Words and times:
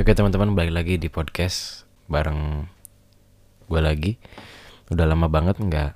Oke 0.00 0.16
teman-teman 0.16 0.56
balik 0.56 0.72
lagi 0.72 0.96
di 0.96 1.12
podcast 1.12 1.84
bareng 2.08 2.64
gue 3.68 3.80
lagi. 3.84 4.16
Udah 4.88 5.04
lama 5.04 5.28
banget 5.28 5.60
nggak 5.60 5.92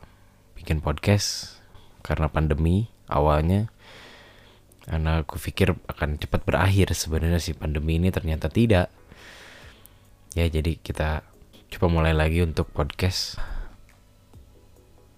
bikin 0.60 0.84
podcast 0.84 1.56
karena 2.04 2.28
pandemi 2.28 2.92
awalnya. 3.08 3.72
Karena 4.84 5.24
aku 5.24 5.40
pikir 5.40 5.72
akan 5.88 6.20
cepat 6.20 6.44
berakhir 6.44 6.92
sebenarnya 6.92 7.40
sih 7.40 7.56
pandemi 7.56 7.96
ini 7.96 8.12
ternyata 8.12 8.52
tidak. 8.52 8.92
Ya 10.36 10.52
jadi 10.52 10.76
kita 10.76 11.24
coba 11.72 11.86
mulai 11.88 12.12
lagi 12.12 12.44
untuk 12.44 12.68
podcast. 12.76 13.40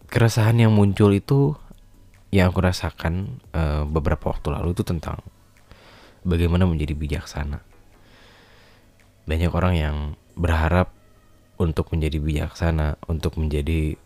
Keresahan 0.06 0.62
yang 0.62 0.70
muncul 0.70 1.10
itu 1.10 1.58
yang 2.30 2.54
aku 2.54 2.62
rasakan 2.62 3.42
uh, 3.50 3.82
beberapa 3.82 4.30
waktu 4.30 4.54
lalu 4.54 4.78
itu 4.78 4.86
tentang 4.86 5.26
bagaimana 6.22 6.70
menjadi 6.70 6.94
bijaksana 6.94 7.74
banyak 9.26 9.50
orang 9.50 9.74
yang 9.74 9.96
berharap 10.38 10.94
untuk 11.58 11.90
menjadi 11.90 12.22
bijaksana, 12.22 13.00
untuk 13.10 13.34
menjadi 13.36 13.98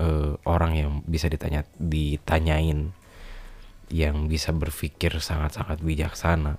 uh, 0.00 0.40
orang 0.48 0.72
yang 0.74 0.90
bisa 1.04 1.28
ditanya 1.28 1.68
ditanyain, 1.76 2.96
yang 3.92 4.26
bisa 4.26 4.50
berpikir 4.56 5.12
sangat-sangat 5.20 5.84
bijaksana. 5.84 6.56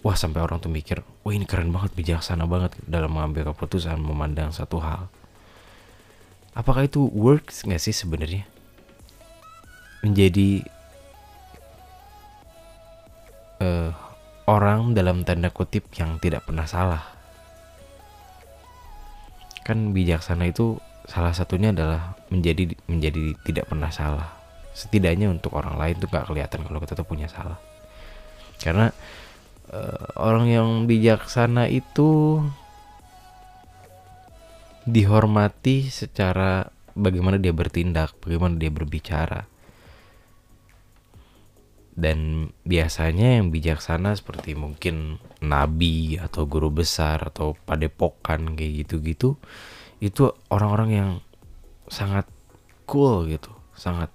Wah 0.00 0.16
sampai 0.16 0.40
orang 0.40 0.58
tuh 0.58 0.72
mikir, 0.72 1.04
wah 1.22 1.32
ini 1.36 1.44
keren 1.44 1.70
banget, 1.70 1.92
bijaksana 1.92 2.48
banget 2.48 2.74
dalam 2.88 3.12
mengambil 3.12 3.52
keputusan, 3.52 4.00
memandang 4.00 4.50
satu 4.50 4.80
hal. 4.80 5.12
Apakah 6.56 6.88
itu 6.88 7.06
works 7.12 7.62
nggak 7.62 7.78
sih 7.78 7.94
sebenarnya? 7.94 8.48
Menjadi 10.00 10.64
uh, 13.60 13.92
orang 14.50 14.98
dalam 14.98 15.22
tanda 15.22 15.54
kutip 15.54 15.86
yang 15.94 16.18
tidak 16.18 16.42
pernah 16.42 16.66
salah. 16.66 17.02
Kan 19.62 19.94
bijaksana 19.94 20.50
itu 20.50 20.82
salah 21.06 21.30
satunya 21.30 21.70
adalah 21.70 22.18
menjadi 22.34 22.74
menjadi 22.90 23.38
tidak 23.46 23.70
pernah 23.70 23.94
salah. 23.94 24.28
Setidaknya 24.74 25.30
untuk 25.30 25.54
orang 25.54 25.78
lain 25.78 26.02
tuh 26.02 26.10
gak 26.10 26.26
kelihatan 26.26 26.66
kalau 26.66 26.78
kita 26.82 26.98
tuh 26.98 27.06
punya 27.06 27.30
salah. 27.30 27.58
Karena 28.58 28.90
uh, 29.70 30.06
orang 30.18 30.50
yang 30.50 30.68
bijaksana 30.90 31.70
itu 31.70 32.42
dihormati 34.82 35.86
secara 35.86 36.66
bagaimana 36.98 37.38
dia 37.38 37.54
bertindak, 37.54 38.18
bagaimana 38.18 38.58
dia 38.58 38.72
berbicara 38.72 39.49
dan 41.98 42.50
biasanya 42.62 43.40
yang 43.40 43.50
bijaksana 43.50 44.14
seperti 44.14 44.54
mungkin 44.54 45.18
nabi 45.42 46.16
atau 46.16 46.46
guru 46.46 46.70
besar 46.70 47.20
atau 47.20 47.58
padepokan 47.66 48.54
kayak 48.54 48.86
gitu-gitu 48.86 49.36
itu 50.00 50.22
orang-orang 50.48 50.90
yang 50.90 51.10
sangat 51.90 52.24
cool 52.86 53.26
gitu 53.26 53.50
sangat 53.74 54.08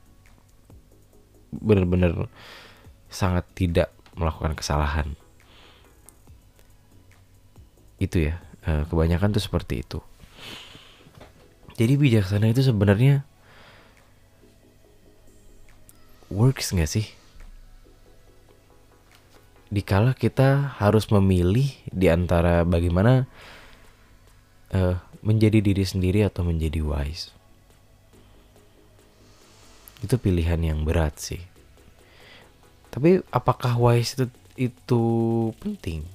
benar-benar 1.52 2.28
sangat 3.12 3.48
tidak 3.56 3.96
melakukan 4.16 4.56
kesalahan. 4.58 5.16
Itu 8.00 8.28
ya 8.32 8.44
eh, 8.68 8.84
kebanyakan 8.88 9.36
tuh 9.36 9.44
seperti 9.44 9.84
itu. 9.84 10.00
Jadi 11.76 11.94
bijaksana 12.00 12.52
itu 12.52 12.64
sebenarnya 12.64 13.28
works 16.32 16.72
nggak 16.72 16.88
sih 16.88 17.08
dikala 19.70 20.14
kita 20.14 20.78
harus 20.78 21.10
memilih 21.10 21.74
di 21.90 22.08
antara 22.08 22.62
bagaimana 22.62 23.26
uh, 24.72 24.96
menjadi 25.26 25.62
diri 25.62 25.82
sendiri 25.82 26.22
atau 26.22 26.46
menjadi 26.46 26.86
wise. 26.86 27.34
Itu 30.06 30.22
pilihan 30.22 30.62
yang 30.62 30.86
berat 30.86 31.18
sih. 31.18 31.42
Tapi 32.94 33.26
apakah 33.34 33.76
wise 33.82 34.16
itu 34.16 34.26
itu 34.56 35.04
penting? 35.60 36.06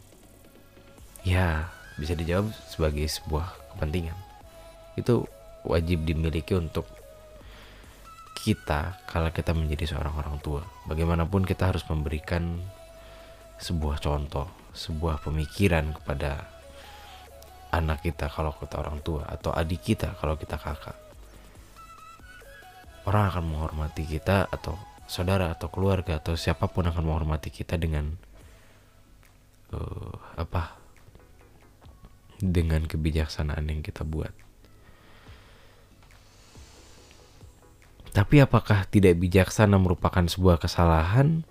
Ya, 1.27 1.69
bisa 2.01 2.17
dijawab 2.17 2.55
sebagai 2.71 3.05
sebuah 3.05 3.53
kepentingan. 3.77 4.17
Itu 4.97 5.29
wajib 5.69 6.09
dimiliki 6.09 6.57
untuk 6.57 6.89
kita 8.41 8.97
kalau 9.05 9.29
kita 9.29 9.53
menjadi 9.53 9.93
seorang 9.93 10.17
orang 10.17 10.37
tua. 10.41 10.65
Bagaimanapun 10.89 11.45
kita 11.45 11.69
harus 11.69 11.85
memberikan 11.85 12.65
sebuah 13.61 14.01
contoh, 14.01 14.49
sebuah 14.73 15.21
pemikiran 15.21 15.93
kepada 15.93 16.49
anak 17.71 18.03
kita 18.03 18.27
kalau 18.33 18.51
kita 18.59 18.83
orang 18.83 18.99
tua 19.05 19.29
atau 19.31 19.55
adik 19.55 19.95
kita 19.95 20.19
kalau 20.19 20.35
kita 20.35 20.59
kakak. 20.59 20.99
Orang 23.07 23.31
akan 23.31 23.45
menghormati 23.47 24.05
kita 24.05 24.51
atau 24.51 24.77
saudara 25.05 25.55
atau 25.55 25.73
keluarga 25.73 26.19
atau 26.19 26.37
siapa 26.37 26.69
pun 26.69 26.87
akan 26.89 27.03
menghormati 27.05 27.49
kita 27.49 27.77
dengan 27.81 28.17
uh, 29.73 30.15
apa? 30.37 30.77
Dengan 32.41 32.89
kebijaksanaan 32.89 33.69
yang 33.69 33.81
kita 33.85 34.05
buat. 34.05 34.33
Tapi 38.11 38.43
apakah 38.43 38.91
tidak 38.91 39.23
bijaksana 39.23 39.79
merupakan 39.79 40.27
sebuah 40.27 40.59
kesalahan? 40.59 41.47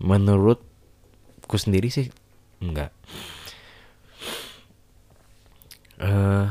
Menurut 0.00 0.69
aku 1.50 1.58
sendiri 1.58 1.90
sih 1.90 2.06
enggak. 2.62 2.94
Uh, 5.98 6.46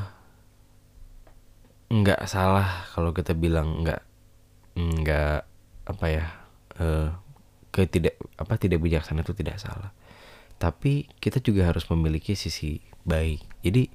enggak 1.87 2.19
salah 2.27 2.83
kalau 2.91 3.15
kita 3.15 3.31
bilang 3.31 3.79
enggak 3.79 4.03
enggak 4.75 5.47
apa 5.87 6.05
ya 6.11 6.25
uh, 6.83 7.15
ke 7.71 7.87
tidak 7.87 8.19
apa 8.35 8.59
tidak 8.59 8.83
bijaksana 8.83 9.23
itu 9.23 9.31
tidak 9.31 9.63
salah. 9.63 9.95
Tapi 10.59 11.07
kita 11.23 11.39
juga 11.39 11.71
harus 11.71 11.87
memiliki 11.87 12.35
sisi 12.35 12.83
baik. 13.07 13.39
Jadi 13.63 13.87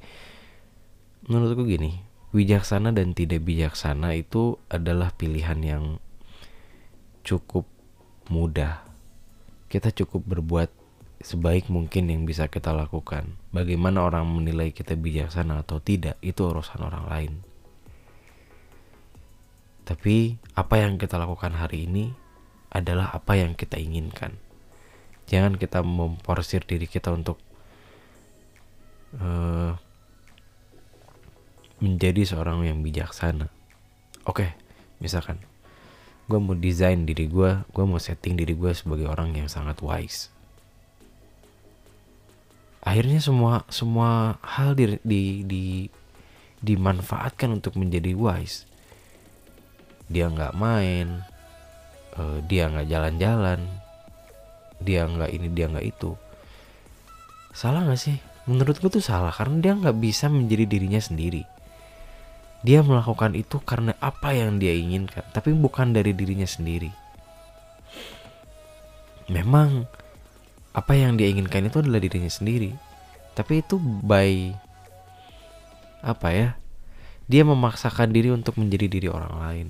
menurutku 1.29 1.69
gini 1.69 2.01
bijaksana 2.33 2.97
dan 2.97 3.13
tidak 3.13 3.45
bijaksana 3.45 4.17
itu 4.17 4.57
adalah 4.73 5.13
pilihan 5.13 5.61
yang 5.61 5.85
cukup 7.29 7.69
mudah. 8.33 8.89
Kita 9.69 9.93
cukup 9.93 10.25
berbuat 10.25 10.84
sebaik 11.25 11.73
mungkin 11.73 12.13
yang 12.13 12.29
bisa 12.29 12.53
kita 12.53 12.77
lakukan. 12.77 13.41
Bagaimana 13.49 14.05
orang 14.05 14.29
menilai 14.29 14.77
kita 14.77 14.93
bijaksana 14.93 15.65
atau 15.65 15.81
tidak, 15.81 16.21
itu 16.21 16.45
urusan 16.45 16.85
orang 16.85 17.09
lain. 17.09 17.33
Tapi 19.89 20.37
apa 20.53 20.85
yang 20.85 21.01
kita 21.01 21.17
lakukan 21.17 21.57
hari 21.57 21.89
ini 21.89 22.13
adalah 22.69 23.17
apa 23.17 23.41
yang 23.41 23.57
kita 23.57 23.81
inginkan. 23.81 24.37
Jangan 25.25 25.57
kita 25.57 25.81
memporsir 25.81 26.61
diri 26.69 26.85
kita 26.85 27.09
untuk 27.09 27.41
uh, 29.17 29.73
menjadi 31.81 32.37
seorang 32.37 32.69
yang 32.69 32.85
bijaksana. 32.85 33.49
Oke, 34.29 34.45
okay, 34.45 34.51
misalkan 35.01 35.41
gue 36.29 36.37
mau 36.41 36.57
desain 36.57 37.09
diri 37.09 37.29
gue, 37.29 37.65
gue 37.65 37.85
mau 37.85 38.01
setting 38.01 38.37
diri 38.37 38.53
gue 38.53 38.73
sebagai 38.77 39.09
orang 39.09 39.33
yang 39.37 39.49
sangat 39.49 39.81
wise 39.85 40.34
akhirnya 42.95 43.19
semua 43.19 43.67
semua 43.75 44.39
hal 44.39 44.79
di, 44.79 45.03
di, 45.03 45.43
di 45.43 45.65
dimanfaatkan 46.63 47.59
untuk 47.59 47.75
menjadi 47.75 48.15
wise. 48.15 48.71
Dia 50.07 50.31
nggak 50.31 50.55
main 50.55 51.27
uh, 52.15 52.39
dia 52.47 52.71
nggak 52.71 52.87
jalan-jalan 52.87 53.67
dia 54.79 55.11
nggak 55.11 55.27
ini 55.35 55.51
dia 55.51 55.67
nggak 55.67 55.91
itu. 55.91 56.15
Salah 57.51 57.83
nggak 57.83 57.99
sih? 57.99 58.15
Menurutku 58.47 58.87
tuh 58.87 59.03
salah 59.03 59.35
karena 59.35 59.59
dia 59.59 59.75
nggak 59.75 59.99
bisa 59.99 60.31
menjadi 60.31 60.63
dirinya 60.63 61.03
sendiri. 61.03 61.43
Dia 62.63 62.87
melakukan 62.87 63.35
itu 63.35 63.59
karena 63.59 63.99
apa 63.99 64.39
yang 64.39 64.63
dia 64.63 64.71
inginkan 64.71 65.27
tapi 65.35 65.51
bukan 65.51 65.91
dari 65.91 66.15
dirinya 66.15 66.47
sendiri. 66.47 66.95
Memang 69.35 69.83
apa 70.75 70.93
yang 70.99 71.15
dia 71.15 71.31
inginkan 71.31 71.71
itu 71.71 71.79
adalah 71.79 72.03
dirinya 72.03 72.29
sendiri. 72.29 72.75
Tapi 73.39 73.63
itu 73.63 73.79
by 73.79 74.51
apa 76.05 76.29
ya 76.35 76.49
dia 77.25 77.41
memaksakan 77.47 78.13
diri 78.13 78.29
untuk 78.35 78.59
menjadi 78.59 78.91
diri 78.91 79.09
orang 79.09 79.35
lain. 79.39 79.69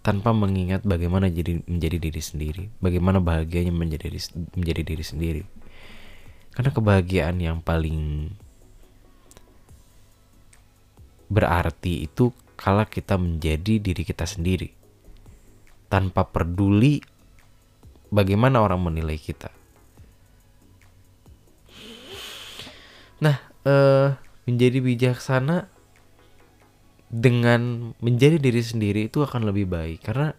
Tanpa 0.00 0.32
mengingat 0.32 0.82
bagaimana 0.88 1.28
jadi 1.28 1.60
menjadi 1.68 2.00
diri 2.00 2.22
sendiri. 2.24 2.64
Bagaimana 2.80 3.20
bahagianya 3.20 3.70
menjadi 3.70 4.08
menjadi 4.56 4.82
diri 4.82 5.04
sendiri. 5.04 5.42
Karena 6.56 6.72
kebahagiaan 6.72 7.36
yang 7.38 7.60
paling 7.60 8.32
berarti 11.28 12.08
itu 12.08 12.32
kala 12.56 12.88
kita 12.88 13.20
menjadi 13.20 13.76
diri 13.76 14.02
kita 14.02 14.24
sendiri. 14.24 14.72
Tanpa 15.92 16.24
peduli 16.24 17.04
bagaimana 18.08 18.60
orang 18.60 18.80
menilai 18.80 19.16
kita. 19.20 19.52
Nah, 23.18 23.36
uh, 23.66 24.14
menjadi 24.48 24.78
bijaksana 24.80 25.68
dengan 27.08 27.92
menjadi 28.04 28.36
diri 28.36 28.60
sendiri 28.60 29.00
itu 29.08 29.24
akan 29.24 29.48
lebih 29.48 29.64
baik 29.64 30.04
karena 30.04 30.36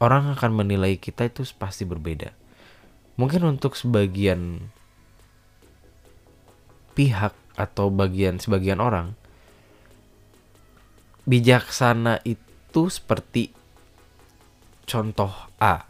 orang 0.00 0.32
akan 0.32 0.64
menilai 0.64 0.96
kita 0.96 1.28
itu 1.28 1.44
pasti 1.58 1.84
berbeda. 1.84 2.32
Mungkin 3.20 3.44
untuk 3.44 3.76
sebagian 3.76 4.72
pihak 6.96 7.36
atau 7.58 7.92
bagian 7.92 8.40
sebagian 8.40 8.80
orang 8.80 9.12
bijaksana 11.28 12.24
itu 12.24 12.88
seperti 12.88 13.52
contoh 14.88 15.32
A. 15.60 15.84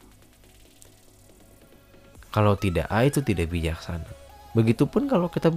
Kalau 2.31 2.55
tidak 2.55 2.87
A 2.87 3.03
itu 3.03 3.19
tidak 3.27 3.51
bijaksana. 3.51 4.07
Begitupun 4.55 5.11
kalau 5.11 5.27
kita 5.27 5.51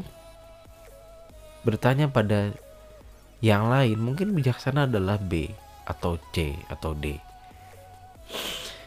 bertanya 1.61 2.09
pada 2.09 2.53
yang 3.45 3.69
lain, 3.69 3.97
mungkin 4.01 4.33
bijaksana 4.33 4.89
adalah 4.89 5.21
B 5.21 5.53
atau 5.85 6.17
C 6.33 6.57
atau 6.69 6.97
D. 6.97 7.17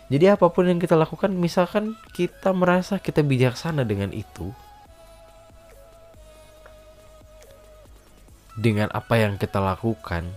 Jadi 0.06 0.26
apa 0.30 0.46
pun 0.50 0.70
yang 0.70 0.78
kita 0.78 0.94
lakukan, 0.94 1.34
misalkan 1.34 1.98
kita 2.14 2.54
merasa 2.54 3.02
kita 3.02 3.26
bijaksana 3.26 3.82
dengan 3.82 4.14
itu, 4.14 4.54
dengan 8.54 8.86
apa 8.94 9.18
yang 9.18 9.34
kita 9.34 9.58
lakukan, 9.58 10.30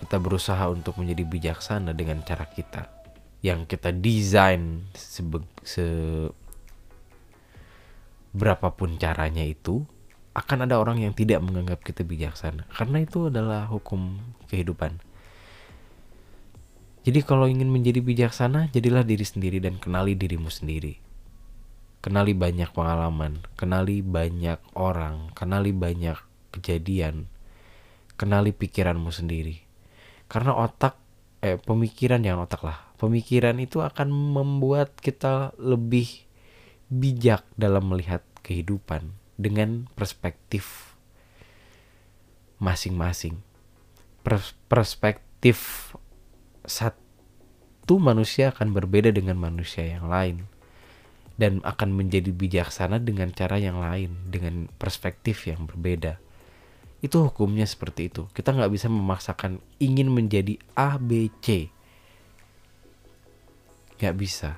kita 0.00 0.16
berusaha 0.16 0.68
untuk 0.72 0.96
menjadi 0.96 1.24
bijaksana 1.24 1.92
dengan 1.92 2.24
cara 2.24 2.48
kita 2.48 2.93
yang 3.44 3.68
kita 3.68 3.92
desain 3.92 4.88
sebe 4.96 5.44
se 5.60 5.84
caranya 8.96 9.44
itu 9.44 9.84
akan 10.32 10.66
ada 10.66 10.80
orang 10.80 11.04
yang 11.04 11.12
tidak 11.12 11.44
menganggap 11.44 11.84
kita 11.84 12.02
bijaksana 12.02 12.64
karena 12.72 13.04
itu 13.04 13.28
adalah 13.28 13.68
hukum 13.68 14.18
kehidupan. 14.48 14.98
Jadi 17.04 17.20
kalau 17.20 17.44
ingin 17.44 17.68
menjadi 17.68 18.00
bijaksana, 18.00 18.72
jadilah 18.72 19.04
diri 19.04 19.28
sendiri 19.28 19.60
dan 19.60 19.76
kenali 19.76 20.16
dirimu 20.16 20.48
sendiri. 20.48 20.96
Kenali 22.00 22.32
banyak 22.32 22.72
pengalaman, 22.72 23.44
kenali 23.60 24.00
banyak 24.00 24.56
orang, 24.72 25.28
kenali 25.36 25.76
banyak 25.76 26.16
kejadian, 26.56 27.28
kenali 28.16 28.56
pikiranmu 28.56 29.12
sendiri. 29.12 29.60
Karena 30.32 30.56
otak, 30.56 30.96
eh 31.44 31.60
pemikiran 31.60 32.24
yang 32.24 32.40
otak 32.40 32.64
lah, 32.64 32.80
pemikiran 32.96 33.60
itu 33.60 33.84
akan 33.84 34.08
membuat 34.08 34.96
kita 34.96 35.52
lebih 35.60 36.24
bijak 36.88 37.44
dalam 37.60 37.84
melihat 37.92 38.24
kehidupan 38.40 39.12
dengan 39.36 39.92
perspektif 39.92 40.96
masing-masing. 42.56 43.44
Perspektif 44.72 45.92
satu 46.64 48.00
manusia 48.00 48.48
akan 48.48 48.72
berbeda 48.72 49.12
dengan 49.12 49.36
manusia 49.36 49.84
yang 49.84 50.08
lain 50.08 50.48
dan 51.36 51.60
akan 51.60 51.92
menjadi 51.92 52.32
bijaksana 52.32 53.04
dengan 53.04 53.28
cara 53.36 53.60
yang 53.60 53.84
lain 53.84 54.32
dengan 54.32 54.72
perspektif 54.80 55.44
yang 55.44 55.68
berbeda 55.68 56.16
itu 57.04 57.20
hukumnya 57.20 57.68
seperti 57.68 58.08
itu. 58.08 58.24
Kita 58.32 58.56
nggak 58.56 58.72
bisa 58.72 58.88
memaksakan 58.88 59.60
ingin 59.76 60.08
menjadi 60.08 60.56
A 60.72 60.96
B 60.96 61.28
C. 61.44 61.68
Nggak 64.00 64.16
bisa. 64.16 64.56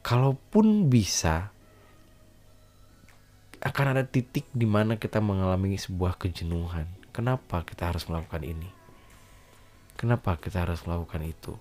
Kalaupun 0.00 0.88
bisa 0.88 1.52
akan 3.60 3.86
ada 3.92 4.08
titik 4.08 4.48
di 4.56 4.64
mana 4.64 4.96
kita 4.96 5.20
mengalami 5.20 5.76
sebuah 5.76 6.16
kejenuhan. 6.16 6.88
Kenapa 7.12 7.66
kita 7.68 7.92
harus 7.92 8.08
melakukan 8.08 8.46
ini? 8.46 8.70
Kenapa 9.98 10.40
kita 10.40 10.64
harus 10.64 10.80
melakukan 10.88 11.20
itu? 11.26 11.52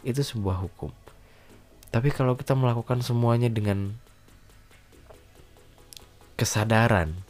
Itu 0.00 0.22
sebuah 0.22 0.64
hukum. 0.64 0.94
Tapi 1.90 2.08
kalau 2.14 2.38
kita 2.38 2.54
melakukan 2.54 3.02
semuanya 3.02 3.50
dengan 3.50 3.98
kesadaran, 6.38 7.25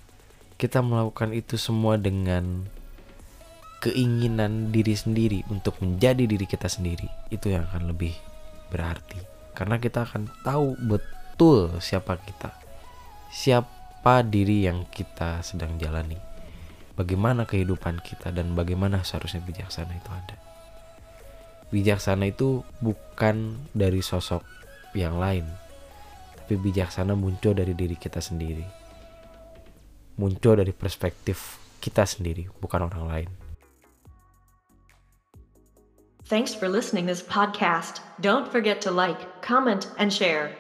kita 0.57 0.81
melakukan 0.81 1.37
itu 1.37 1.61
semua 1.61 2.01
dengan 2.01 2.65
keinginan 3.81 4.73
diri 4.73 4.97
sendiri 4.97 5.45
untuk 5.53 5.79
menjadi 5.85 6.25
diri 6.25 6.47
kita 6.49 6.67
sendiri, 6.67 7.07
itu 7.29 7.53
yang 7.53 7.69
akan 7.69 7.93
lebih 7.93 8.17
berarti. 8.73 9.21
Karena 9.53 9.77
kita 9.81 10.05
akan 10.05 10.29
tahu 10.45 10.77
betul 10.81 11.77
siapa 11.81 12.17
kita, 12.21 12.53
siapa 13.33 14.25
diri 14.25 14.65
yang 14.65 14.85
kita 14.89 15.41
sedang 15.45 15.77
jalani 15.77 16.37
bagaimana 16.97 17.45
kehidupan 17.45 18.01
kita 18.01 18.33
dan 18.33 18.57
bagaimana 18.57 19.05
seharusnya 19.05 19.45
bijaksana 19.45 19.93
itu 19.93 20.11
ada. 20.11 20.37
Bijaksana 21.71 22.33
itu 22.33 22.65
bukan 22.81 23.61
dari 23.77 24.01
sosok 24.01 24.43
yang 24.97 25.21
lain, 25.21 25.45
tapi 26.41 26.57
bijaksana 26.57 27.13
muncul 27.13 27.53
dari 27.53 27.77
diri 27.77 27.95
kita 27.95 28.19
sendiri. 28.19 28.86
Muncul 30.17 30.57
dari 30.59 30.73
perspektif 30.73 31.61
kita 31.81 32.09
sendiri, 32.09 32.49
bukan 32.59 32.89
orang 32.89 33.05
lain. 33.07 33.29
Thanks 36.27 36.51
for 36.51 36.67
listening 36.67 37.07
this 37.07 37.23
podcast. 37.23 38.03
Don't 38.19 38.51
forget 38.51 38.83
to 38.83 38.91
like, 38.91 39.43
comment, 39.47 39.87
and 39.95 40.11
share. 40.11 40.51